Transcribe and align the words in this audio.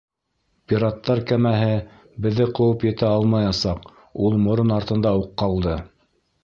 Пираттар 0.71 1.21
кәмәһе 1.31 1.75
беҙҙе 2.27 2.47
ҡыуып 2.61 2.87
етә 2.89 3.13
алмаясаҡ, 3.19 3.87
ул 4.29 4.43
морон 4.49 4.79
артында 4.81 5.15
уҡ 5.21 5.35
ҡалды. 5.45 5.83